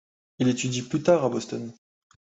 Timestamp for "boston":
1.29-1.71